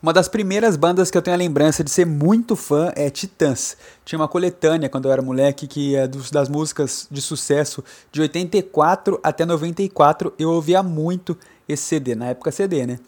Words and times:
Uma 0.00 0.12
das 0.12 0.28
primeiras 0.28 0.76
bandas 0.76 1.10
que 1.10 1.18
eu 1.18 1.22
tenho 1.22 1.34
a 1.34 1.38
lembrança 1.38 1.82
de 1.82 1.90
ser 1.90 2.06
muito 2.06 2.54
fã 2.54 2.92
é 2.94 3.10
Titãs. 3.10 3.76
Tinha 4.04 4.16
uma 4.16 4.28
coletânea 4.28 4.88
quando 4.88 5.06
eu 5.06 5.12
era 5.12 5.20
moleque 5.20 5.66
que 5.66 5.96
é 5.96 6.06
das 6.06 6.48
músicas 6.48 7.08
de 7.10 7.20
sucesso 7.20 7.82
de 8.12 8.20
84 8.20 9.18
até 9.24 9.44
94 9.44 10.32
eu 10.38 10.50
ouvia 10.50 10.84
muito 10.84 11.36
esse 11.68 11.82
CD, 11.82 12.14
na 12.14 12.26
época 12.26 12.52
CD, 12.52 12.86
né? 12.86 13.00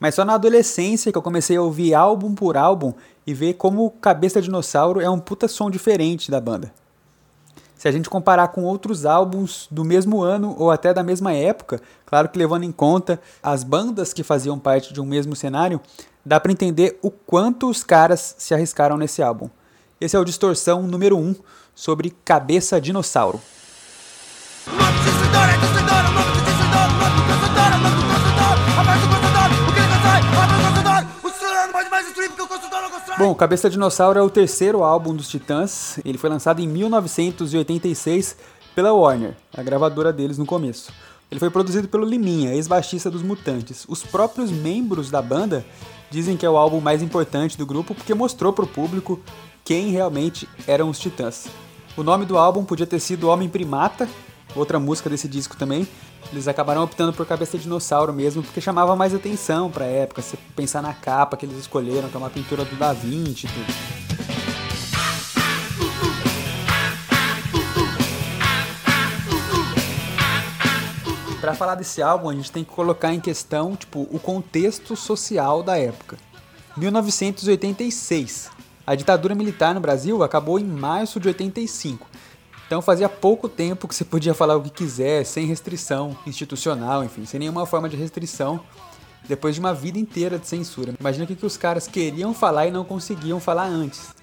Mas 0.00 0.16
só 0.16 0.24
na 0.24 0.34
adolescência 0.34 1.12
que 1.12 1.16
eu 1.16 1.22
comecei 1.22 1.56
a 1.56 1.62
ouvir 1.62 1.94
álbum 1.94 2.34
por 2.34 2.56
álbum 2.56 2.92
e 3.24 3.32
ver 3.32 3.54
como 3.54 3.88
Cabeça 3.92 4.42
Dinossauro 4.42 5.00
é 5.00 5.08
um 5.08 5.20
puta 5.20 5.46
som 5.46 5.70
diferente 5.70 6.32
da 6.32 6.40
banda. 6.40 6.72
Se 7.86 7.88
a 7.88 7.92
gente 7.92 8.10
comparar 8.10 8.48
com 8.48 8.64
outros 8.64 9.06
álbuns 9.06 9.68
do 9.70 9.84
mesmo 9.84 10.20
ano 10.20 10.56
ou 10.58 10.72
até 10.72 10.92
da 10.92 11.04
mesma 11.04 11.32
época, 11.32 11.80
claro 12.04 12.28
que 12.28 12.36
levando 12.36 12.64
em 12.64 12.72
conta 12.72 13.20
as 13.40 13.62
bandas 13.62 14.12
que 14.12 14.24
faziam 14.24 14.58
parte 14.58 14.92
de 14.92 15.00
um 15.00 15.04
mesmo 15.04 15.36
cenário, 15.36 15.80
dá 16.24 16.40
para 16.40 16.50
entender 16.50 16.98
o 17.00 17.12
quanto 17.12 17.70
os 17.70 17.84
caras 17.84 18.34
se 18.38 18.52
arriscaram 18.52 18.96
nesse 18.96 19.22
álbum. 19.22 19.48
Esse 20.00 20.16
é 20.16 20.18
o 20.18 20.24
Distorção 20.24 20.82
número 20.82 21.16
1 21.16 21.36
sobre 21.76 22.10
Cabeça 22.24 22.80
Dinossauro. 22.80 23.40
Bom, 33.18 33.34
Cabeça 33.34 33.70
Dinossauro 33.70 34.18
é 34.18 34.22
o 34.22 34.28
terceiro 34.28 34.84
álbum 34.84 35.14
dos 35.14 35.26
Titãs. 35.30 35.98
Ele 36.04 36.18
foi 36.18 36.28
lançado 36.28 36.60
em 36.60 36.68
1986 36.68 38.36
pela 38.74 38.92
Warner, 38.92 39.34
a 39.56 39.62
gravadora 39.62 40.12
deles 40.12 40.36
no 40.36 40.44
começo. 40.44 40.92
Ele 41.30 41.40
foi 41.40 41.48
produzido 41.48 41.88
pelo 41.88 42.04
Liminha, 42.04 42.52
ex-baixista 42.52 43.10
dos 43.10 43.22
Mutantes. 43.22 43.86
Os 43.88 44.02
próprios 44.02 44.50
membros 44.50 45.10
da 45.10 45.22
banda 45.22 45.64
dizem 46.10 46.36
que 46.36 46.44
é 46.44 46.50
o 46.50 46.58
álbum 46.58 46.78
mais 46.78 47.02
importante 47.02 47.56
do 47.56 47.64
grupo 47.64 47.94
porque 47.94 48.12
mostrou 48.12 48.52
para 48.52 48.66
o 48.66 48.68
público 48.68 49.18
quem 49.64 49.88
realmente 49.88 50.46
eram 50.66 50.90
os 50.90 50.98
Titãs. 50.98 51.46
O 51.96 52.02
nome 52.02 52.26
do 52.26 52.36
álbum 52.36 52.66
podia 52.66 52.86
ter 52.86 53.00
sido 53.00 53.28
Homem 53.28 53.48
Primata, 53.48 54.06
outra 54.56 54.78
música 54.78 55.08
desse 55.10 55.28
disco 55.28 55.56
também, 55.56 55.86
eles 56.32 56.48
acabaram 56.48 56.82
optando 56.82 57.12
por 57.12 57.26
cabeça 57.26 57.56
de 57.56 57.64
dinossauro 57.64 58.12
mesmo, 58.12 58.42
porque 58.42 58.60
chamava 58.60 58.96
mais 58.96 59.14
atenção 59.14 59.70
pra 59.70 59.84
época. 59.84 60.22
Se 60.22 60.36
pensar 60.54 60.82
na 60.82 60.92
capa 60.92 61.36
que 61.36 61.46
eles 61.46 61.58
escolheram, 61.58 62.08
que 62.08 62.16
é 62.16 62.18
uma 62.18 62.30
pintura 62.30 62.64
do 62.64 62.76
Da 62.76 62.92
Vinci 62.92 63.46
e 63.46 63.48
tudo. 63.48 63.96
Para 71.40 71.54
falar 71.54 71.76
desse 71.76 72.02
álbum, 72.02 72.28
a 72.28 72.34
gente 72.34 72.50
tem 72.50 72.64
que 72.64 72.70
colocar 72.70 73.14
em 73.14 73.20
questão, 73.20 73.76
tipo, 73.76 74.08
o 74.10 74.18
contexto 74.18 74.96
social 74.96 75.62
da 75.62 75.78
época. 75.78 76.16
1986. 76.76 78.50
A 78.84 78.94
ditadura 78.94 79.34
militar 79.34 79.72
no 79.74 79.80
Brasil 79.80 80.22
acabou 80.24 80.58
em 80.58 80.64
março 80.64 81.20
de 81.20 81.28
85 81.28 82.15
então 82.66 82.82
fazia 82.82 83.08
pouco 83.08 83.48
tempo 83.48 83.86
que 83.86 83.94
você 83.94 84.04
podia 84.04 84.34
falar 84.34 84.56
o 84.56 84.62
que 84.62 84.70
quiser, 84.70 85.24
sem 85.24 85.46
restrição 85.46 86.16
institucional, 86.26 87.04
enfim, 87.04 87.24
sem 87.24 87.38
nenhuma 87.38 87.64
forma 87.64 87.88
de 87.88 87.96
restrição, 87.96 88.60
depois 89.28 89.54
de 89.54 89.60
uma 89.60 89.72
vida 89.72 89.98
inteira 89.98 90.36
de 90.36 90.48
censura. 90.48 90.92
Imagina 90.98 91.24
o 91.24 91.28
que, 91.28 91.36
que 91.36 91.46
os 91.46 91.56
caras 91.56 91.86
queriam 91.86 92.34
falar 92.34 92.66
e 92.66 92.72
não 92.72 92.84
conseguiam 92.84 93.38
falar 93.38 93.66
antes. 93.66 94.15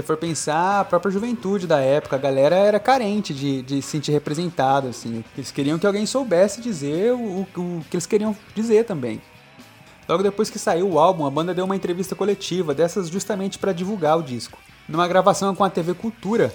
Se 0.00 0.06
for 0.06 0.16
pensar, 0.16 0.80
a 0.80 0.84
própria 0.84 1.10
juventude 1.10 1.66
da 1.66 1.80
época, 1.80 2.16
a 2.16 2.18
galera 2.18 2.56
era 2.56 2.80
carente 2.80 3.34
de, 3.34 3.62
de 3.62 3.82
se 3.82 3.90
sentir 3.90 4.12
representada, 4.12 4.88
assim. 4.88 5.24
Eles 5.36 5.50
queriam 5.50 5.78
que 5.78 5.86
alguém 5.86 6.06
soubesse 6.06 6.60
dizer 6.60 7.12
o, 7.12 7.40
o 7.42 7.84
que 7.88 7.96
eles 7.96 8.06
queriam 8.06 8.36
dizer 8.54 8.84
também. 8.84 9.20
Logo 10.08 10.22
depois 10.22 10.50
que 10.50 10.58
saiu 10.58 10.90
o 10.90 10.98
álbum, 10.98 11.24
a 11.24 11.30
banda 11.30 11.54
deu 11.54 11.64
uma 11.64 11.76
entrevista 11.76 12.16
coletiva, 12.16 12.74
dessas 12.74 13.08
justamente 13.08 13.58
para 13.58 13.72
divulgar 13.72 14.18
o 14.18 14.22
disco. 14.22 14.58
Numa 14.88 15.06
gravação 15.06 15.54
com 15.54 15.62
a 15.62 15.70
TV 15.70 15.94
Cultura, 15.94 16.52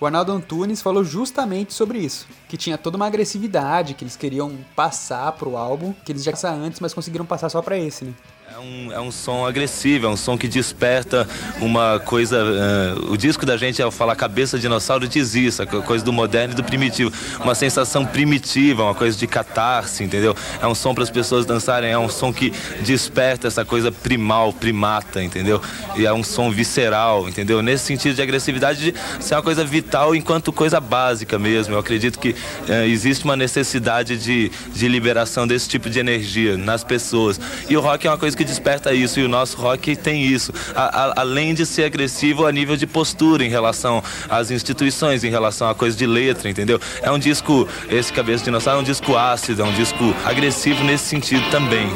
o 0.00 0.06
Arnaldo 0.06 0.32
Antunes 0.32 0.82
falou 0.82 1.04
justamente 1.04 1.72
sobre 1.72 1.98
isso, 1.98 2.26
que 2.48 2.56
tinha 2.56 2.76
toda 2.76 2.96
uma 2.96 3.06
agressividade 3.06 3.94
que 3.94 4.02
eles 4.02 4.16
queriam 4.16 4.52
passar 4.74 5.32
pro 5.32 5.56
álbum, 5.56 5.92
que 6.04 6.12
eles 6.12 6.24
já 6.24 6.30
passaram 6.30 6.62
antes, 6.62 6.80
mas 6.80 6.92
conseguiram 6.92 7.24
passar 7.24 7.48
só 7.48 7.62
para 7.62 7.78
esse, 7.78 8.04
né? 8.04 8.14
É 8.52 8.58
um, 8.58 8.92
é 8.92 9.00
um 9.00 9.12
som 9.12 9.46
agressivo, 9.46 10.06
é 10.06 10.08
um 10.08 10.16
som 10.16 10.36
que 10.36 10.48
desperta 10.48 11.24
uma 11.60 12.00
coisa. 12.00 12.42
Uh, 12.44 13.12
o 13.12 13.16
disco 13.16 13.46
da 13.46 13.56
gente, 13.56 13.80
ao 13.80 13.92
falar 13.92 14.16
cabeça 14.16 14.56
de 14.56 14.62
dinossauro, 14.62 15.06
diz 15.06 15.36
isso, 15.36 15.62
a 15.62 15.66
coisa 15.66 16.04
do 16.04 16.12
moderno 16.12 16.52
e 16.52 16.56
do 16.56 16.64
primitivo. 16.64 17.12
Uma 17.38 17.54
sensação 17.54 18.04
primitiva, 18.04 18.82
uma 18.82 18.94
coisa 18.94 19.16
de 19.16 19.24
catarse, 19.28 20.02
entendeu? 20.02 20.34
É 20.60 20.66
um 20.66 20.74
som 20.74 20.92
para 20.92 21.04
as 21.04 21.10
pessoas 21.10 21.46
dançarem, 21.46 21.92
é 21.92 21.98
um 21.98 22.08
som 22.08 22.32
que 22.32 22.52
desperta 22.80 23.46
essa 23.46 23.64
coisa 23.64 23.92
primal, 23.92 24.52
primata, 24.52 25.22
entendeu? 25.22 25.62
E 25.94 26.04
é 26.04 26.12
um 26.12 26.24
som 26.24 26.50
visceral, 26.50 27.28
entendeu? 27.28 27.62
Nesse 27.62 27.84
sentido 27.84 28.16
de 28.16 28.22
agressividade, 28.22 28.90
de 28.90 29.24
ser 29.24 29.36
uma 29.36 29.42
coisa 29.42 29.64
vital 29.64 30.12
enquanto 30.12 30.52
coisa 30.52 30.80
básica 30.80 31.38
mesmo. 31.38 31.74
Eu 31.74 31.78
acredito 31.78 32.18
que 32.18 32.30
uh, 32.30 32.72
existe 32.88 33.24
uma 33.24 33.36
necessidade 33.36 34.18
de, 34.18 34.50
de 34.74 34.88
liberação 34.88 35.46
desse 35.46 35.68
tipo 35.68 35.88
de 35.88 36.00
energia 36.00 36.56
nas 36.56 36.82
pessoas. 36.82 37.40
E 37.68 37.76
o 37.76 37.80
rock 37.80 38.08
é 38.08 38.10
uma 38.10 38.18
coisa 38.18 38.36
que 38.36 38.39
que 38.40 38.44
desperta 38.44 38.94
isso 38.94 39.20
e 39.20 39.24
o 39.24 39.28
nosso 39.28 39.58
rock 39.58 39.94
tem 39.94 40.24
isso. 40.24 40.50
A, 40.74 40.84
a, 40.84 41.20
além 41.20 41.52
de 41.52 41.66
ser 41.66 41.84
agressivo 41.84 42.46
a 42.46 42.52
nível 42.52 42.74
de 42.74 42.86
postura 42.86 43.44
em 43.44 43.50
relação 43.50 44.02
às 44.30 44.50
instituições, 44.50 45.22
em 45.24 45.30
relação 45.30 45.68
a 45.68 45.74
coisa 45.74 45.94
de 45.94 46.06
letra, 46.06 46.48
entendeu? 46.48 46.80
É 47.02 47.10
um 47.10 47.18
disco, 47.18 47.68
esse 47.90 48.10
Cabeça 48.10 48.38
de 48.38 48.44
Dinossauro 48.44 48.78
é 48.78 48.80
um 48.80 48.84
disco 48.84 49.14
ácido, 49.14 49.60
é 49.60 49.64
um 49.66 49.74
disco 49.74 50.14
agressivo 50.24 50.82
nesse 50.84 51.04
sentido 51.04 51.50
também. 51.50 51.86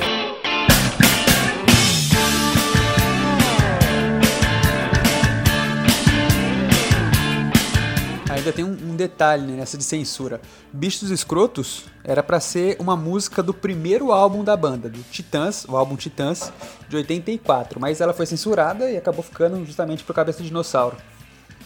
ainda 8.44 8.53
tem 8.53 8.65
um, 8.65 8.73
um 8.94 8.97
detalhe 8.97 9.47
né, 9.47 9.56
nessa 9.59 9.77
de 9.77 9.84
censura. 9.84 10.41
Bichos 10.72 11.10
Escrotos 11.10 11.84
era 12.03 12.22
para 12.22 12.41
ser 12.41 12.77
uma 12.78 12.97
música 12.97 13.43
do 13.43 13.53
primeiro 13.53 14.12
álbum 14.12 14.43
da 14.43 14.56
banda, 14.56 14.88
do 14.88 15.03
Titãs, 15.10 15.66
o 15.69 15.77
álbum 15.77 15.97
Titãs, 15.97 16.53
de 16.88 16.97
84, 16.97 17.81
mas 17.81 18.00
ela 18.00 18.15
foi 18.15 18.25
censurada 18.25 18.91
e 18.91 18.97
acabou 18.97 19.22
ficando 19.22 19.62
justamente 19.66 20.04
por 20.04 20.15
cabeça 20.15 20.38
de 20.38 20.49
dinossauro. 20.49 20.97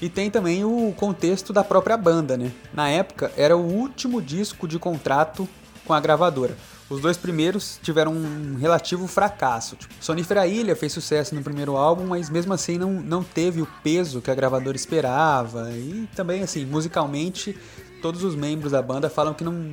E 0.00 0.08
tem 0.08 0.30
também 0.30 0.64
o 0.64 0.92
contexto 0.96 1.52
da 1.52 1.64
própria 1.64 1.96
banda, 1.96 2.36
né? 2.36 2.52
Na 2.72 2.88
época, 2.88 3.32
era 3.36 3.56
o 3.56 3.64
último 3.64 4.22
disco 4.22 4.66
de 4.66 4.78
contrato 4.78 5.48
com 5.84 5.92
a 5.92 6.00
gravadora. 6.00 6.56
Os 6.90 7.00
dois 7.00 7.18
primeiros 7.18 7.78
tiveram 7.82 8.12
um 8.12 8.56
relativo 8.56 9.06
fracasso. 9.06 9.76
Tipo, 9.76 9.92
Sonífera 10.00 10.46
Ilha 10.46 10.74
fez 10.74 10.92
sucesso 10.92 11.34
no 11.34 11.42
primeiro 11.42 11.76
álbum, 11.76 12.06
mas 12.06 12.30
mesmo 12.30 12.54
assim 12.54 12.78
não, 12.78 12.92
não 12.92 13.22
teve 13.22 13.60
o 13.60 13.68
peso 13.82 14.22
que 14.22 14.30
a 14.30 14.34
gravadora 14.34 14.76
esperava. 14.76 15.70
E 15.72 16.08
também, 16.16 16.42
assim, 16.42 16.64
musicalmente, 16.64 17.54
todos 18.00 18.24
os 18.24 18.34
membros 18.34 18.72
da 18.72 18.80
banda 18.80 19.10
falam 19.10 19.34
que 19.34 19.44
não, 19.44 19.70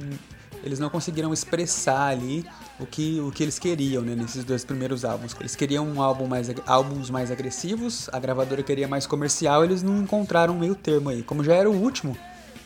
eles 0.61 0.77
não 0.77 0.89
conseguiram 0.89 1.31
expressar 1.31 2.07
ali 2.07 2.45
o 2.79 2.85
que, 2.85 3.19
o 3.21 3.31
que 3.31 3.43
eles 3.43 3.57
queriam 3.57 4.01
né, 4.01 4.13
nesses 4.13 4.43
dois 4.43 4.65
primeiros 4.65 5.05
álbuns. 5.05 5.33
Eles 5.39 5.55
queriam 5.55 5.87
um 5.87 6.01
álbum 6.01 6.27
mais, 6.27 6.47
álbuns 6.65 7.09
mais 7.09 7.31
agressivos, 7.31 8.09
a 8.11 8.19
gravadora 8.19 8.61
queria 8.61 8.87
mais 8.87 9.07
comercial, 9.07 9.63
eles 9.63 9.81
não 9.81 10.01
encontraram 10.01 10.55
meio 10.55 10.75
termo 10.75 11.09
aí. 11.09 11.23
Como 11.23 11.43
já 11.43 11.53
era 11.53 11.69
o 11.69 11.73
último, 11.73 12.17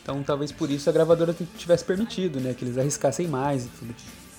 então 0.02 0.22
talvez 0.24 0.50
por 0.50 0.70
isso 0.70 0.90
a 0.90 0.92
gravadora 0.92 1.36
tivesse 1.56 1.84
permitido, 1.84 2.40
né, 2.40 2.52
que 2.52 2.64
eles 2.64 2.76
arriscassem 2.76 3.28
mais 3.28 3.66
e 3.66 3.68
tudo. 3.68 3.94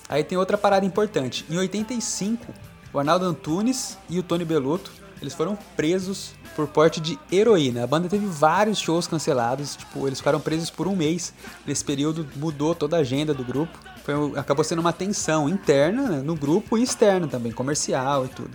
Aí 0.08 0.22
tem 0.22 0.36
outra 0.36 0.58
parada 0.58 0.84
importante. 0.84 1.44
Em 1.48 1.56
85, 1.56 2.52
o 2.92 2.98
Arnaldo 2.98 3.24
Antunes 3.24 3.96
e 4.08 4.18
o 4.18 4.22
Tony 4.22 4.44
Belotto, 4.44 4.92
eles 5.20 5.34
foram 5.34 5.56
presos 5.76 6.34
por 6.54 6.66
porte 6.66 7.00
de 7.00 7.18
heroína. 7.30 7.84
A 7.84 7.86
banda 7.86 8.08
teve 8.08 8.26
vários 8.26 8.78
shows 8.78 9.06
cancelados, 9.06 9.76
tipo, 9.76 10.06
eles 10.06 10.18
ficaram 10.18 10.40
presos 10.40 10.68
por 10.68 10.86
um 10.86 10.96
mês. 10.96 11.32
Nesse 11.66 11.84
período 11.84 12.26
mudou 12.36 12.74
toda 12.74 12.96
a 12.96 13.00
agenda 13.00 13.32
do 13.32 13.44
grupo. 13.44 13.78
Foi, 14.04 14.14
acabou 14.36 14.64
sendo 14.64 14.80
uma 14.80 14.92
tensão 14.92 15.48
interna 15.48 16.02
né, 16.02 16.22
no 16.22 16.34
grupo 16.34 16.76
e 16.76 16.82
externa 16.82 17.26
também, 17.26 17.52
comercial 17.52 18.26
e 18.26 18.28
tudo. 18.28 18.50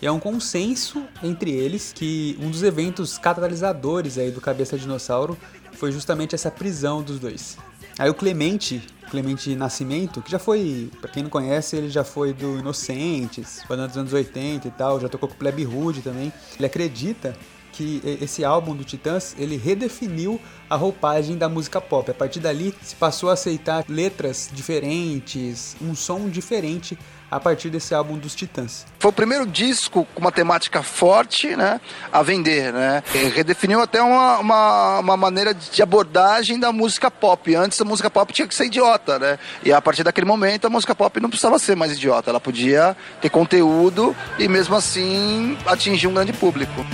E 0.00 0.06
é 0.06 0.12
um 0.12 0.20
consenso 0.20 1.02
entre 1.22 1.50
eles 1.50 1.92
que 1.92 2.38
um 2.40 2.50
dos 2.50 2.62
eventos 2.62 3.18
catalisadores 3.18 4.16
aí 4.16 4.30
do 4.30 4.40
Cabeça 4.40 4.78
Dinossauro 4.78 5.36
foi 5.72 5.90
justamente 5.90 6.34
essa 6.34 6.50
prisão 6.50 7.02
dos 7.02 7.18
dois. 7.18 7.56
Aí 7.98 8.08
o 8.08 8.14
Clemente, 8.14 8.82
Clemente 9.10 9.54
Nascimento, 9.54 10.22
que 10.22 10.30
já 10.30 10.38
foi, 10.38 10.90
para 11.00 11.10
quem 11.10 11.22
não 11.22 11.30
conhece, 11.30 11.76
ele 11.76 11.88
já 11.88 12.04
foi 12.04 12.32
do 12.32 12.58
Inocentes, 12.58 13.62
foi 13.66 13.76
dos 13.76 13.96
anos 13.96 14.12
80 14.12 14.68
e 14.68 14.70
tal, 14.70 15.00
já 15.00 15.08
tocou 15.08 15.28
com 15.28 15.34
o 15.34 15.38
Plebe 15.38 15.64
Rude 15.64 16.02
também. 16.02 16.32
Ele 16.56 16.66
acredita 16.66 17.36
que 17.72 18.02
esse 18.20 18.44
álbum 18.44 18.74
do 18.74 18.82
Titãs, 18.82 19.36
ele 19.38 19.56
redefiniu 19.56 20.40
a 20.68 20.74
roupagem 20.74 21.36
da 21.36 21.48
música 21.48 21.80
pop. 21.80 22.10
A 22.10 22.14
partir 22.14 22.40
dali, 22.40 22.74
se 22.82 22.96
passou 22.96 23.30
a 23.30 23.34
aceitar 23.34 23.84
letras 23.88 24.50
diferentes, 24.52 25.76
um 25.80 25.94
som 25.94 26.28
diferente 26.28 26.98
a 27.30 27.38
partir 27.38 27.70
desse 27.70 27.94
álbum 27.94 28.16
dos 28.16 28.34
Titãs. 28.34 28.86
Foi 28.98 29.10
o 29.10 29.12
primeiro 29.12 29.46
disco 29.46 30.06
com 30.14 30.20
uma 30.20 30.32
temática 30.32 30.82
forte 30.82 31.54
né, 31.54 31.80
a 32.12 32.22
vender. 32.22 32.72
Né? 32.72 33.02
Redefiniu 33.34 33.80
até 33.80 34.02
uma, 34.02 34.38
uma, 34.38 34.98
uma, 35.00 35.16
maneira 35.16 35.54
de 35.54 35.82
abordagem 35.82 36.58
da 36.58 36.72
música 36.72 37.10
pop. 37.10 37.54
Antes 37.54 37.80
a 37.80 37.84
música 37.84 38.10
pop 38.10 38.32
tinha 38.32 38.48
que 38.48 38.54
ser 38.54 38.66
idiota. 38.66 39.18
Né? 39.18 39.38
E 39.62 39.72
a 39.72 39.80
partir 39.80 40.02
daquele 40.02 40.26
momento 40.26 40.66
a 40.66 40.70
música 40.70 40.94
pop 40.94 41.20
não 41.20 41.28
precisava 41.28 41.58
ser 41.58 41.76
mais 41.76 41.92
idiota. 41.92 42.30
Ela 42.30 42.40
podia 42.40 42.96
ter 43.20 43.28
conteúdo 43.28 44.16
e 44.38 44.48
mesmo 44.48 44.74
assim 44.74 45.56
atingir 45.66 46.06
um 46.06 46.14
grande 46.14 46.32
público. 46.32 46.84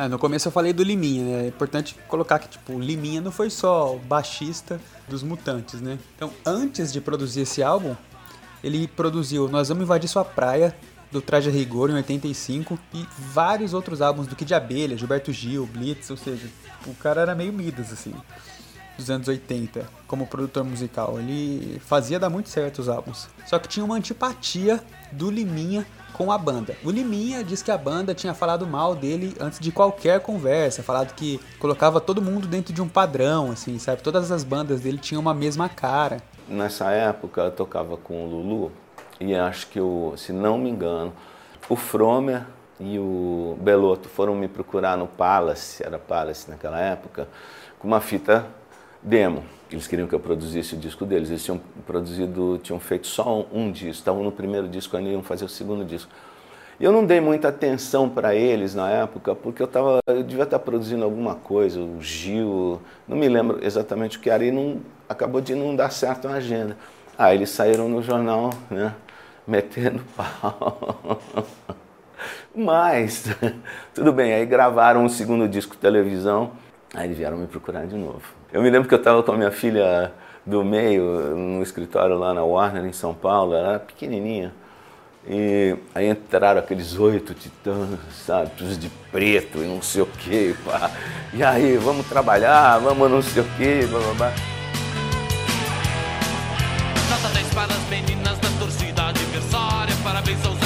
Ah, 0.00 0.08
no 0.08 0.16
começo 0.16 0.46
eu 0.46 0.52
falei 0.52 0.72
do 0.72 0.84
Liminha, 0.84 1.24
né? 1.24 1.44
É 1.44 1.48
importante 1.48 1.96
colocar 2.06 2.38
que, 2.38 2.48
tipo, 2.48 2.74
o 2.74 2.78
Liminha 2.78 3.20
não 3.20 3.32
foi 3.32 3.50
só 3.50 3.96
o 3.96 3.98
baixista 3.98 4.80
dos 5.08 5.24
Mutantes, 5.24 5.80
né? 5.80 5.98
Então, 6.14 6.30
antes 6.46 6.92
de 6.92 7.00
produzir 7.00 7.40
esse 7.40 7.64
álbum, 7.64 7.96
ele 8.62 8.86
produziu 8.86 9.48
Nós 9.48 9.68
Vamos 9.68 9.82
Invadir 9.82 10.08
Sua 10.08 10.24
Praia, 10.24 10.76
do 11.10 11.20
Traje 11.20 11.50
Rigor, 11.50 11.90
em 11.90 11.94
85, 11.94 12.78
e 12.94 13.04
vários 13.18 13.74
outros 13.74 14.00
álbuns 14.00 14.28
do 14.28 14.36
Kid 14.36 14.54
Abelha, 14.54 14.96
Gilberto 14.96 15.32
Gil, 15.32 15.66
Blitz, 15.66 16.10
ou 16.10 16.16
seja, 16.16 16.46
o 16.86 16.94
cara 16.94 17.22
era 17.22 17.34
meio 17.34 17.52
Midas, 17.52 17.92
assim, 17.92 18.14
dos 18.98 19.08
anos 19.08 19.28
80, 19.28 19.86
como 20.06 20.26
produtor 20.26 20.64
musical. 20.64 21.18
Ele 21.18 21.80
fazia 21.86 22.18
dar 22.18 22.28
muito 22.28 22.48
certo 22.48 22.80
os 22.80 22.88
álbuns. 22.88 23.28
Só 23.46 23.58
que 23.58 23.68
tinha 23.68 23.84
uma 23.84 23.94
antipatia 23.94 24.82
do 25.12 25.30
Liminha 25.30 25.86
com 26.12 26.32
a 26.32 26.36
banda. 26.36 26.76
O 26.84 26.90
Liminha 26.90 27.44
diz 27.44 27.62
que 27.62 27.70
a 27.70 27.78
banda 27.78 28.12
tinha 28.12 28.34
falado 28.34 28.66
mal 28.66 28.96
dele 28.96 29.36
antes 29.40 29.60
de 29.60 29.70
qualquer 29.70 30.20
conversa, 30.20 30.82
falado 30.82 31.14
que 31.14 31.40
colocava 31.60 32.00
todo 32.00 32.20
mundo 32.20 32.48
dentro 32.48 32.74
de 32.74 32.82
um 32.82 32.88
padrão, 32.88 33.52
assim, 33.52 33.78
sabe? 33.78 34.02
Todas 34.02 34.32
as 34.32 34.42
bandas 34.42 34.80
dele 34.80 34.98
tinham 34.98 35.20
uma 35.20 35.32
mesma 35.32 35.68
cara. 35.68 36.20
Nessa 36.48 36.90
época 36.90 37.42
eu 37.42 37.52
tocava 37.52 37.96
com 37.96 38.24
o 38.24 38.28
Lulu 38.28 38.72
e 39.20 39.34
acho 39.34 39.68
que, 39.68 39.78
se 40.16 40.32
não 40.32 40.58
me 40.58 40.70
engano, 40.70 41.12
o 41.68 41.76
Fromer 41.76 42.44
e 42.80 42.98
o 42.98 43.56
Beloto 43.60 44.08
foram 44.08 44.34
me 44.34 44.48
procurar 44.48 44.96
no 44.96 45.06
Palace, 45.06 45.84
era 45.84 45.98
Palace 45.98 46.50
naquela 46.50 46.80
época, 46.80 47.28
com 47.78 47.86
uma 47.86 48.00
fita 48.00 48.46
demo. 49.02 49.44
Eles 49.70 49.86
queriam 49.86 50.08
que 50.08 50.14
eu 50.14 50.20
produzisse 50.20 50.74
o 50.74 50.78
disco 50.78 51.04
deles. 51.04 51.28
Eles 51.28 51.44
tinham 51.44 51.60
produzido, 51.86 52.58
tinham 52.62 52.80
feito 52.80 53.06
só 53.06 53.40
um, 53.40 53.66
um 53.66 53.72
disco. 53.72 53.92
Estavam 53.92 54.22
no 54.22 54.32
primeiro 54.32 54.68
disco, 54.68 54.96
ainda 54.96 55.10
iam 55.10 55.22
fazer 55.22 55.44
o 55.44 55.48
segundo 55.48 55.84
disco. 55.84 56.10
E 56.80 56.84
eu 56.84 56.92
não 56.92 57.04
dei 57.04 57.20
muita 57.20 57.48
atenção 57.48 58.08
para 58.08 58.36
eles 58.36 58.72
na 58.72 58.88
época, 58.88 59.34
porque 59.34 59.60
eu, 59.60 59.66
tava, 59.66 59.98
eu 60.06 60.22
devia 60.22 60.44
estar 60.44 60.60
produzindo 60.60 61.02
alguma 61.02 61.34
coisa, 61.34 61.80
o 61.80 62.00
Gil, 62.00 62.80
não 63.06 63.16
me 63.16 63.28
lembro 63.28 63.58
exatamente 63.60 64.16
o 64.16 64.20
que 64.20 64.30
era, 64.30 64.44
e 64.44 64.52
não, 64.52 64.80
acabou 65.08 65.40
de 65.40 65.56
não 65.56 65.74
dar 65.74 65.90
certo 65.90 66.28
a 66.28 66.34
agenda. 66.34 66.76
Aí 67.18 67.36
eles 67.36 67.50
saíram 67.50 67.88
no 67.88 68.00
jornal, 68.00 68.50
né, 68.70 68.94
metendo 69.44 70.00
pau. 70.16 71.20
Mas, 72.54 73.24
tudo 73.92 74.12
bem, 74.12 74.32
aí 74.32 74.46
gravaram 74.46 75.04
um 75.04 75.08
segundo 75.08 75.48
disco 75.48 75.76
televisão, 75.76 76.52
aí 76.94 77.06
eles 77.06 77.18
vieram 77.18 77.36
me 77.36 77.46
procurar 77.46 77.86
de 77.86 77.96
novo. 77.96 78.22
Eu 78.52 78.62
me 78.62 78.70
lembro 78.70 78.88
que 78.88 78.94
eu 78.94 78.98
estava 78.98 79.22
com 79.22 79.32
a 79.32 79.36
minha 79.36 79.50
filha 79.50 80.12
do 80.44 80.64
meio 80.64 81.36
no 81.36 81.62
escritório 81.62 82.16
lá 82.16 82.32
na 82.32 82.42
Warner 82.42 82.84
em 82.84 82.92
São 82.92 83.14
Paulo, 83.14 83.54
ela 83.54 83.68
era 83.68 83.78
pequenininha. 83.78 84.52
E 85.30 85.76
aí 85.94 86.08
entraram 86.08 86.58
aqueles 86.58 86.98
oito 86.98 87.34
titãs, 87.34 87.98
sabe, 88.24 88.50
todos 88.56 88.78
de 88.78 88.88
preto 89.12 89.58
e 89.58 89.66
não 89.66 89.82
sei 89.82 90.00
o 90.00 90.06
que, 90.06 90.56
pá. 90.64 90.90
E 91.34 91.42
aí, 91.42 91.76
vamos 91.76 92.06
trabalhar, 92.06 92.78
vamos 92.78 93.10
não 93.10 93.20
sei 93.20 93.42
o 93.42 93.46
que, 93.56 93.86
blá 93.86 94.00
blá 94.00 94.14
blá. 94.14 94.32
Nota 97.10 97.28
10 97.34 97.54
para 97.54 97.74
as 97.74 97.88
meninas 97.90 98.38
da 98.38 98.48
torcida 98.58 99.02
adversária, 99.08 99.94
parabéns 100.02 100.46
aos 100.46 100.57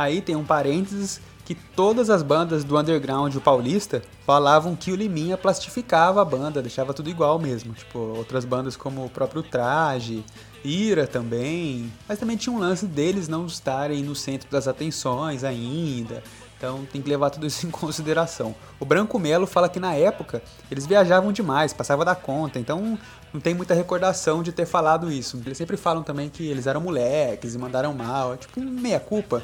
Aí 0.00 0.22
tem 0.22 0.34
um 0.34 0.44
parênteses 0.44 1.20
que 1.44 1.54
todas 1.54 2.08
as 2.08 2.22
bandas 2.22 2.64
do 2.64 2.78
underground 2.78 3.36
paulista 3.36 4.00
falavam 4.24 4.74
que 4.74 4.90
o 4.90 4.96
Liminha 4.96 5.36
plastificava 5.36 6.22
a 6.22 6.24
banda, 6.24 6.62
deixava 6.62 6.94
tudo 6.94 7.10
igual 7.10 7.38
mesmo. 7.38 7.74
Tipo, 7.74 7.98
outras 7.98 8.46
bandas 8.46 8.78
como 8.78 9.04
o 9.04 9.10
próprio 9.10 9.42
Traje, 9.42 10.24
Ira 10.64 11.06
também. 11.06 11.92
Mas 12.08 12.18
também 12.18 12.38
tinha 12.38 12.50
um 12.50 12.58
lance 12.58 12.86
deles 12.86 13.28
não 13.28 13.44
estarem 13.44 14.02
no 14.02 14.16
centro 14.16 14.50
das 14.50 14.66
atenções 14.66 15.44
ainda. 15.44 16.22
Então 16.56 16.86
tem 16.90 17.02
que 17.02 17.10
levar 17.10 17.28
tudo 17.28 17.46
isso 17.46 17.66
em 17.66 17.70
consideração. 17.70 18.54
O 18.78 18.86
Branco 18.86 19.18
Melo 19.18 19.46
fala 19.46 19.68
que 19.68 19.78
na 19.78 19.94
época 19.94 20.42
eles 20.70 20.86
viajavam 20.86 21.30
demais, 21.30 21.74
passava 21.74 22.06
da 22.06 22.14
conta, 22.14 22.58
então 22.58 22.98
não 23.34 23.40
tem 23.40 23.52
muita 23.52 23.74
recordação 23.74 24.42
de 24.42 24.50
ter 24.50 24.64
falado 24.64 25.12
isso. 25.12 25.38
Eles 25.44 25.58
sempre 25.58 25.76
falam 25.76 26.02
também 26.02 26.30
que 26.30 26.46
eles 26.46 26.66
eram 26.66 26.80
moleques 26.80 27.54
e 27.54 27.58
mandaram 27.58 27.92
mal, 27.92 28.32
é 28.32 28.38
tipo 28.38 28.62
meia 28.62 28.98
culpa 28.98 29.42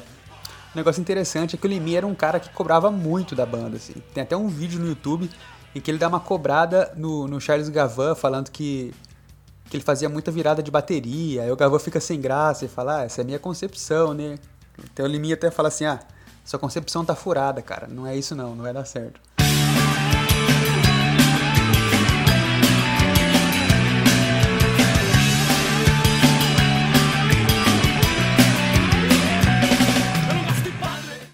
negócio 0.77 1.01
interessante 1.01 1.55
é 1.55 1.59
que 1.59 1.65
o 1.65 1.69
Limir 1.69 1.97
era 1.97 2.07
um 2.07 2.15
cara 2.15 2.39
que 2.39 2.49
cobrava 2.49 2.89
muito 2.89 3.35
da 3.35 3.45
banda, 3.45 3.77
assim. 3.77 3.95
Tem 4.13 4.23
até 4.23 4.37
um 4.37 4.47
vídeo 4.47 4.79
no 4.79 4.87
YouTube 4.87 5.29
em 5.75 5.81
que 5.81 5.91
ele 5.91 5.97
dá 5.97 6.07
uma 6.07 6.19
cobrada 6.19 6.93
no, 6.95 7.27
no 7.27 7.41
Charles 7.41 7.69
Gavan, 7.69 8.15
falando 8.15 8.49
que, 8.49 8.93
que 9.69 9.77
ele 9.77 9.83
fazia 9.83 10.07
muita 10.07 10.31
virada 10.31 10.63
de 10.63 10.71
bateria. 10.71 11.43
Aí 11.43 11.51
o 11.51 11.55
Gavan 11.55 11.79
fica 11.79 11.99
sem 11.99 12.19
graça 12.19 12.65
e 12.65 12.67
fala, 12.67 13.01
ah, 13.01 13.03
essa 13.03 13.21
é 13.21 13.23
a 13.23 13.25
minha 13.25 13.39
concepção, 13.39 14.13
né? 14.13 14.39
Então 14.91 15.05
o 15.05 15.09
Limir 15.09 15.33
até 15.33 15.51
fala 15.51 15.67
assim, 15.67 15.85
ah, 15.85 15.99
sua 16.45 16.59
concepção 16.59 17.03
tá 17.03 17.15
furada, 17.15 17.61
cara. 17.61 17.87
Não 17.87 18.07
é 18.07 18.15
isso 18.15 18.35
não, 18.35 18.55
não 18.55 18.63
vai 18.63 18.73
dar 18.73 18.85
certo. 18.85 19.36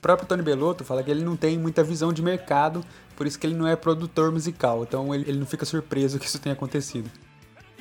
Próprio 0.04 0.28
Tony 0.28 0.44
Belotto 0.44 0.84
fala 0.84 1.02
que 1.02 1.10
ele 1.10 1.24
não 1.24 1.38
tem 1.38 1.58
muita 1.58 1.82
visão 1.82 2.12
de 2.12 2.22
mercado, 2.22 2.86
por 3.16 3.26
isso 3.26 3.40
que 3.40 3.48
ele 3.48 3.56
não 3.56 3.66
é 3.66 3.76
produtor 3.76 4.32
musical. 4.34 4.84
Então 4.84 5.16
ele, 5.16 5.24
ele 5.30 5.40
não 5.40 5.46
fica 5.46 5.66
surpreso 5.66 6.20
que 6.20 6.26
isso 6.26 6.38
tenha 6.40 6.54
acontecido. 6.54 7.10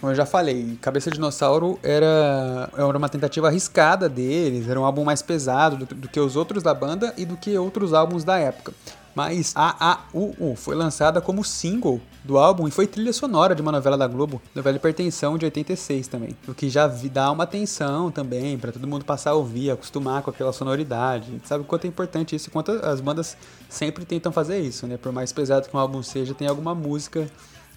Como 0.01 0.11
eu 0.11 0.17
já 0.17 0.25
falei, 0.25 0.79
Cabeça 0.81 1.11
de 1.11 1.17
Dinossauro 1.17 1.79
era, 1.83 2.71
era 2.77 2.99
uma 2.99 3.09
tentativa 3.09 3.49
arriscada 3.49 4.09
deles, 4.09 4.69
era 4.69 4.81
um 4.81 4.85
álbum 4.85 5.05
mais 5.05 5.21
pesado 5.21 5.77
do, 5.77 5.95
do 5.95 6.09
que 6.09 6.19
os 6.19 6.37
outros 6.37 6.63
da 6.63 6.73
banda 6.73 7.13
e 7.17 7.25
do 7.25 7.37
que 7.37 7.57
outros 7.59 7.93
álbuns 7.93 8.25
da 8.25 8.39
época 8.39 8.73
mas 9.15 9.53
AAUU 9.57 10.55
foi 10.57 10.75
lançada 10.75 11.21
como 11.21 11.45
single 11.45 12.01
do 12.25 12.39
álbum 12.39 12.69
e 12.69 12.71
foi 12.71 12.87
trilha 12.87 13.13
sonora 13.13 13.55
de 13.55 13.63
uma 13.63 13.73
novela 13.73 13.97
da 13.97 14.07
Globo, 14.07 14.41
novela 14.55 14.77
Hipertensão 14.77 15.37
de 15.37 15.45
86 15.45 16.09
também. 16.09 16.37
O 16.47 16.55
que 16.55 16.69
já 16.69 16.87
dá 16.87 17.31
uma 17.31 17.45
atenção 17.45 18.11
também 18.11 18.57
para 18.57 18.73
todo 18.73 18.87
mundo 18.87 19.05
passar 19.05 19.31
a 19.31 19.35
ouvir, 19.35 19.71
acostumar 19.71 20.23
com 20.23 20.31
aquela 20.31 20.53
sonoridade. 20.53 21.41
Sabe 21.45 21.63
o 21.63 21.67
quanto 21.67 21.85
é 21.85 21.89
importante 21.89 22.37
isso 22.37 22.51
quanto 22.51 22.71
as 22.71 23.01
bandas 23.01 23.37
sempre 23.69 24.05
tentam 24.05 24.31
fazer 24.31 24.61
isso, 24.61 24.87
né? 24.87 24.97
Por 24.97 25.13
mais 25.13 25.33
pesado 25.33 25.69
que 25.69 25.77
um 25.77 25.81
álbum 25.81 26.03
seja, 26.03 26.35
tem 26.35 26.47
alguma 26.47 26.75
música 26.75 27.27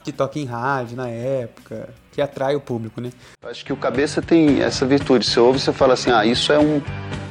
que 0.03 0.11
toca 0.11 0.37
em 0.37 0.45
rádio 0.45 0.95
na 0.95 1.07
época, 1.07 1.89
que 2.11 2.21
atrai 2.21 2.55
o 2.55 2.61
público, 2.61 3.01
né? 3.01 3.11
Acho 3.43 3.65
que 3.65 3.73
o 3.73 3.77
cabeça 3.77 4.21
tem 4.21 4.61
essa 4.61 4.85
virtude. 4.85 5.25
Você 5.25 5.39
ouve, 5.39 5.59
você 5.59 5.73
fala 5.73 5.93
assim, 5.93 6.11
ah, 6.11 6.23
isso 6.23 6.53
é 6.53 6.59
um 6.59 6.79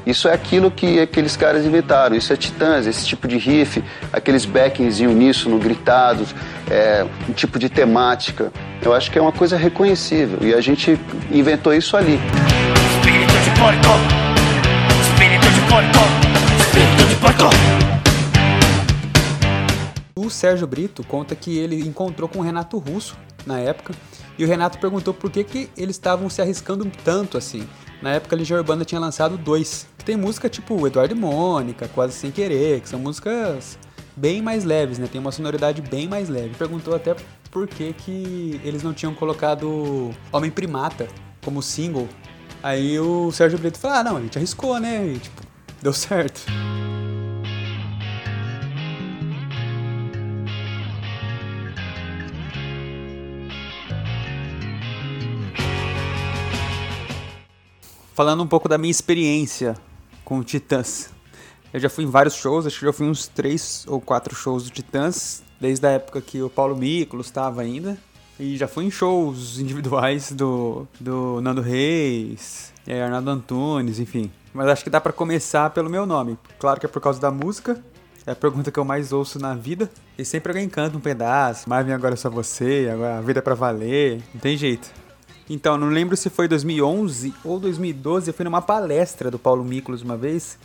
isso 0.07 0.29
é 0.29 0.35
aquilo 0.35 0.71
que 0.71 1.01
aqueles 1.01 1.37
caras 1.37 1.65
inventaram, 1.65 2.15
isso 2.15 2.33
é 2.33 2.37
Titãs, 2.37 2.87
esse 2.87 3.07
tipo 3.07 3.27
de 3.27 3.39
riff, 3.39 3.83
aqueles 4.13 4.45
backings 4.45 5.01
em 5.01 5.07
uníssono, 5.07 5.59
gritados, 5.59 6.35
é, 6.71 7.07
um 7.29 7.33
tipo 7.33 7.59
de 7.59 7.69
temática. 7.69 8.53
Eu 8.83 8.93
acho 8.93 9.11
que 9.11 9.19
é 9.19 9.23
uma 9.23 9.33
coisa 9.33 9.57
reconhecível 9.57 10.39
e 10.43 10.53
a 10.55 10.61
gente 10.61 10.99
inventou 11.31 11.73
isso 11.73 11.97
ali. 11.97 12.21
Espírito 12.97 13.33
de 13.33 13.51
porco! 13.59 13.89
Espírito 15.01 15.51
de 15.51 15.61
porco! 15.69 15.99
Espírito 16.61 17.09
de 17.09 17.15
porco! 17.17 17.45
O 20.17 20.31
Sérgio 20.31 20.67
Brito 20.67 21.03
conta 21.05 21.35
que 21.35 21.59
ele 21.59 21.81
encontrou 21.81 22.29
com 22.29 22.41
o 22.41 22.43
Renato 22.43 22.79
Russo 22.79 23.17
na 23.47 23.59
época 23.59 23.95
e 24.39 24.45
o 24.45 24.49
Renato 24.49 24.79
perguntou 24.79 25.15
por 25.15 25.31
que, 25.31 25.45
que 25.45 25.71
eles 25.77 25.97
estavam 25.97 26.29
se 26.29 26.43
arriscando 26.43 26.91
tanto 27.05 27.39
assim. 27.39 27.67
Na 28.03 28.11
época, 28.11 28.35
a 28.35 28.39
Legião 28.39 28.59
Urbana 28.59 28.85
tinha 28.85 29.01
lançado 29.01 29.39
dois. 29.39 29.87
Que 30.05 30.13
tem 30.13 30.17
música 30.19 30.51
tipo 30.51 30.87
Eduardo 30.87 31.15
e 31.15 31.19
Mônica, 31.19 31.89
Quase 31.89 32.13
Sem 32.13 32.31
Querer, 32.31 32.83
que 32.83 32.89
são 32.91 33.01
músicas 33.01 33.79
bem 34.15 34.43
mais 34.43 34.63
leves, 34.63 34.99
né? 34.99 35.09
Tem 35.11 35.19
uma 35.19 35.33
sonoridade 35.33 35.81
bem 35.81 36.07
mais 36.07 36.29
leve. 36.29 36.55
Perguntou 36.59 36.95
até 36.95 37.17
por 37.51 37.67
que, 37.67 37.95
que 37.95 38.61
eles 38.63 38.83
não 38.83 38.93
tinham 38.93 39.15
colocado 39.15 40.11
Homem 40.31 40.51
Primata 40.51 41.09
como 41.43 41.63
single. 41.63 42.07
Aí 42.63 43.01
o 43.01 43.33
Sérgio 43.33 43.59
Brito 43.59 43.79
falou: 43.79 43.97
ah, 43.97 44.05
não, 44.05 44.17
a 44.19 44.21
gente 44.21 44.37
arriscou, 44.37 44.79
né? 44.79 45.07
E, 45.07 45.19
tipo, 45.19 45.41
deu 45.81 45.95
certo. 45.95 46.43
falando 58.15 58.45
um 58.45 58.47
pouco 58.47 58.69
da 58.69 58.79
minha 58.79 58.93
experiência 58.93 59.75
com 60.25 60.39
o 60.39 60.45
Titãs. 60.45 61.11
Eu 61.73 61.81
já 61.81 61.89
fui 61.89 62.05
em 62.05 62.09
vários 62.09 62.35
shows, 62.35 62.67
acho 62.67 62.79
que 62.79 62.87
já 62.87 62.93
fui 62.93 63.07
uns 63.07 63.27
três 63.27 63.85
ou 63.89 64.01
quatro 64.01 64.35
shows 64.35 64.65
do 64.65 64.71
Titãs, 64.71 65.43
desde 65.61 65.87
a 65.87 65.91
época 65.91 66.21
que 66.21 66.41
o 66.41 66.49
Paulo 66.49 66.77
Miklos 66.77 67.27
estava 67.27 67.63
ainda. 67.63 67.99
E 68.39 68.57
já 68.57 68.67
fui 68.67 68.85
em 68.85 68.91
shows 68.91 69.59
individuais 69.61 70.33
do, 70.33 70.87
do 71.01 71.41
Nando 71.41 71.61
Reis, 71.61 72.73
é, 72.87 73.03
Arnaldo 73.03 73.31
Antunes, 73.31 73.99
enfim. 73.99 74.31
Mas 74.53 74.69
acho 74.69 74.85
que 74.85 74.91
dá 74.91 75.01
para 75.01 75.13
começar 75.13 75.71
pelo 75.71 75.91
meu 75.91 76.07
nome. 76.07 76.39
Claro 76.59 76.79
que 76.79 76.87
é 76.87 76.89
por 76.89 77.03
causa 77.03 77.21
da 77.21 77.31
música, 77.31 77.83
é 78.27 78.31
a 78.31 78.37
pergunta 78.37 78.71
que 78.71 78.79
eu 78.79 78.85
mais 78.85 79.13
ouço 79.13 79.39
na 79.39 79.55
vida. 79.55 79.91
E 80.17 80.25
sempre 80.25 80.53
alguém 80.53 80.69
canta 80.69 80.97
um 80.97 81.01
pedaço. 81.01 81.69
Marvin, 81.69 81.93
agora 81.93 82.15
é 82.15 82.17
só 82.17 82.31
você. 82.31 82.89
Agora 82.91 83.19
a 83.19 83.21
vida 83.21 83.41
é 83.41 83.43
pra 83.43 83.55
valer. 83.55 84.23
Não 84.33 84.41
tem 84.41 84.57
jeito. 84.57 84.91
Então, 85.49 85.77
não 85.77 85.89
lembro 85.89 86.17
se 86.17 86.31
foi 86.31 86.49
2011 86.49 87.35
ou 87.45 87.59
2012. 87.61 88.29
Eu 88.29 88.35
fui 88.35 88.45
numa 88.45 88.63
palestra 88.63 89.31
do 89.31 89.39
Paulo 89.39 89.65
Miklos 89.65 90.03
uma 90.03 90.17
vez. 90.17 90.59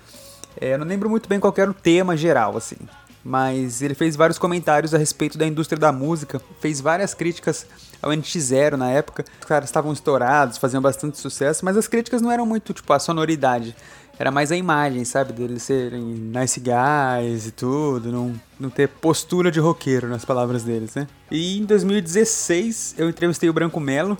É, 0.59 0.73
eu 0.73 0.77
não 0.77 0.85
lembro 0.87 1.09
muito 1.09 1.27
bem 1.27 1.39
qual 1.39 1.53
era 1.57 1.69
o 1.69 1.73
tema 1.73 2.15
geral, 2.15 2.55
assim. 2.55 2.77
Mas 3.23 3.81
ele 3.81 3.93
fez 3.93 4.15
vários 4.15 4.39
comentários 4.39 4.93
a 4.93 4.97
respeito 4.97 5.37
da 5.37 5.45
indústria 5.45 5.77
da 5.77 5.91
música. 5.91 6.41
Fez 6.61 6.79
várias 6.79 7.13
críticas 7.13 7.65
ao 8.01 8.11
NX0 8.11 8.75
na 8.75 8.89
época. 8.89 9.25
Os 9.39 9.45
caras 9.45 9.69
estavam 9.69 9.91
estourados, 9.91 10.57
faziam 10.57 10.81
bastante 10.81 11.17
sucesso. 11.17 11.65
Mas 11.65 11.75
as 11.75 11.87
críticas 11.87 12.21
não 12.21 12.31
eram 12.31 12.45
muito, 12.45 12.73
tipo, 12.73 12.91
a 12.93 12.99
sonoridade 12.99 13.75
era 14.19 14.31
mais 14.31 14.51
a 14.51 14.57
imagem, 14.57 15.05
sabe? 15.05 15.31
Deles 15.31 15.63
serem 15.63 16.01
nice 16.01 16.59
guys 16.59 17.47
e 17.47 17.51
tudo, 17.51 18.11
não, 18.11 18.33
não 18.59 18.69
ter 18.69 18.89
postura 18.89 19.49
de 19.49 19.61
roqueiro 19.61 20.09
nas 20.09 20.25
palavras 20.25 20.61
deles, 20.61 20.93
né? 20.93 21.07
E 21.31 21.57
em 21.57 21.63
2016 21.63 22.95
eu 22.97 23.09
entrevistei 23.09 23.49
o 23.49 23.53
Branco 23.53 23.79
Melo. 23.79 24.17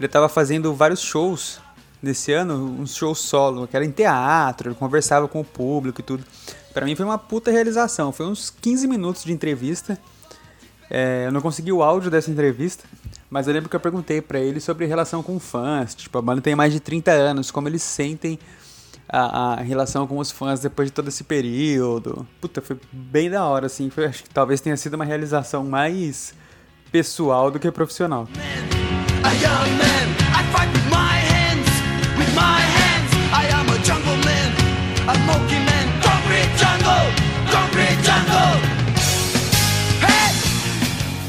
Ele 0.00 0.06
estava 0.06 0.30
fazendo 0.30 0.74
vários 0.74 1.00
shows 1.00 1.60
nesse 2.02 2.32
ano, 2.32 2.78
uns 2.80 2.96
shows 2.96 3.18
solo, 3.18 3.68
que 3.68 3.76
era 3.76 3.84
em 3.84 3.90
teatro, 3.90 4.70
ele 4.70 4.74
conversava 4.74 5.28
com 5.28 5.40
o 5.40 5.44
público 5.44 6.00
e 6.00 6.02
tudo. 6.02 6.24
Para 6.72 6.86
mim 6.86 6.96
foi 6.96 7.04
uma 7.04 7.18
puta 7.18 7.50
realização. 7.50 8.10
Foi 8.10 8.24
uns 8.24 8.48
15 8.48 8.88
minutos 8.88 9.24
de 9.24 9.32
entrevista. 9.32 9.98
É, 10.88 11.24
eu 11.26 11.32
não 11.32 11.42
consegui 11.42 11.70
o 11.70 11.82
áudio 11.82 12.10
dessa 12.10 12.30
entrevista, 12.30 12.84
mas 13.28 13.46
eu 13.46 13.52
lembro 13.52 13.68
que 13.68 13.76
eu 13.76 13.80
perguntei 13.80 14.22
para 14.22 14.40
ele 14.40 14.58
sobre 14.58 14.86
relação 14.86 15.22
com 15.22 15.38
fãs. 15.38 15.94
Tipo, 15.94 16.16
a 16.16 16.22
banda 16.22 16.40
tem 16.40 16.56
mais 16.56 16.72
de 16.72 16.80
30 16.80 17.10
anos, 17.10 17.50
como 17.50 17.68
eles 17.68 17.82
sentem 17.82 18.38
a, 19.06 19.52
a, 19.52 19.54
relação 19.56 20.06
com 20.06 20.16
os 20.16 20.30
fãs 20.30 20.60
depois 20.60 20.88
de 20.88 20.92
todo 20.94 21.08
esse 21.08 21.24
período. 21.24 22.26
Puta, 22.40 22.62
foi 22.62 22.80
bem 22.90 23.28
da 23.28 23.44
hora, 23.44 23.66
assim. 23.66 23.90
Foi, 23.90 24.06
acho 24.06 24.22
que 24.22 24.30
talvez 24.30 24.62
tenha 24.62 24.78
sido 24.78 24.94
uma 24.94 25.04
realização 25.04 25.62
mais 25.62 26.32
pessoal 26.90 27.50
do 27.50 27.58
que 27.58 27.70
profissional. 27.70 28.26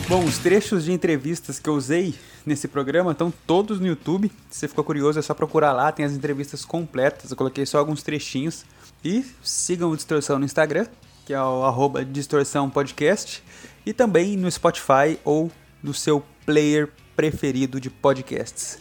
Bom, 0.08 0.26
os 0.26 0.38
trechos 0.40 0.86
de 0.86 0.92
entrevistas 0.92 1.58
que 1.58 1.70
eu 1.70 1.74
usei 1.74 2.14
nesse 2.46 2.68
programa 2.68 3.14
estão 3.14 3.32
todos 3.48 3.80
no 3.80 3.88
YouTube. 3.88 4.32
Se 4.50 4.60
você 4.60 4.68
ficou 4.68 4.84
curioso, 4.84 5.18
é 5.18 5.22
só 5.22 5.34
procurar 5.34 5.72
lá, 5.72 5.90
tem 5.92 6.06
as 6.06 6.12
entrevistas 6.12 6.66
completas. 6.66 7.32
Eu 7.32 7.38
coloquei 7.38 7.66
só 7.66 7.78
alguns 7.78 8.04
trechinhos. 8.04 8.66
E 9.04 9.26
sigam 9.42 9.90
o 9.90 9.96
Distorção 9.96 10.38
no 10.38 10.46
Instagram, 10.46 10.86
que 11.26 11.34
é 11.34 11.42
o 11.42 11.90
Distorção 12.12 12.70
Podcast. 12.70 13.42
E 13.86 13.94
também 13.94 14.36
no 14.36 14.52
Spotify 14.52 15.18
ou 15.24 15.50
no 15.82 15.94
seu 15.94 16.22
player 16.46 16.90
preferido 17.22 17.80
de 17.80 17.88
podcasts. 17.88 18.80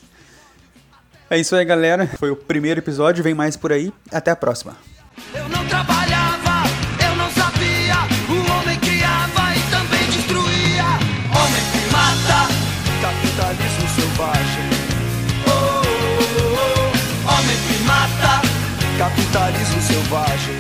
É 1.29 1.39
isso 1.39 1.55
aí, 1.55 1.63
galera. 1.63 2.07
Foi 2.07 2.31
o 2.31 2.37
primeiro 2.37 2.81
episódio, 2.81 3.23
vem 3.23 3.35
mais 3.35 3.55
por 3.55 3.71
aí. 3.71 3.93
Até 4.11 4.31
a 4.31 4.37
próxima. 4.37 4.79
Eu 5.35 5.47
não 5.51 5.63
trabalhava, 5.67 6.63
eu 7.07 7.17
não 7.17 7.31
sabia, 7.33 7.97
o 8.31 8.53
homem 8.53 8.79
criava 8.81 9.55
e 9.55 9.61
também 9.71 10.07
destruía. 10.09 10.87
Homem 11.37 11.65
que 11.71 11.93
mata, 11.93 12.49
capitalismo 13.03 13.89
selvagem. 13.95 14.71
Oh, 15.47 15.51
oh, 15.51 16.23
oh, 16.23 16.93
oh. 17.27 17.33
Homem 17.35 17.59
que 17.69 17.85
mata, 17.85 18.41
capitalismo 18.97 19.83
selvagem. 19.83 20.60